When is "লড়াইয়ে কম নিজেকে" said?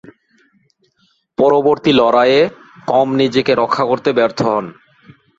1.93-3.51